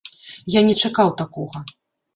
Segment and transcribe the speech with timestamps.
[0.53, 1.59] Я не чакаў такога.